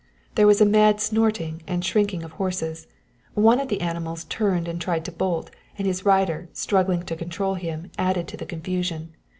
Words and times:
There 0.33 0.47
was 0.47 0.59
a 0.59 0.65
mad 0.65 0.99
snorting 0.99 1.61
and 1.67 1.85
shrinking 1.85 2.23
of 2.23 2.31
horses. 2.31 2.87
One 3.35 3.59
of 3.59 3.67
the 3.67 3.81
animals 3.81 4.23
turned 4.23 4.67
and 4.67 4.81
tried 4.81 5.05
to 5.05 5.11
bolt, 5.11 5.51
and 5.77 5.85
his 5.85 6.05
rider, 6.05 6.49
struggling 6.53 7.03
to 7.03 7.15
control 7.15 7.53
him, 7.53 7.91
added 7.99 8.27
to 8.29 8.37
the 8.37 8.47
confusion. 8.47 9.11